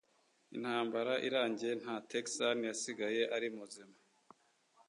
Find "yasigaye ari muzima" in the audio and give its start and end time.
2.69-3.95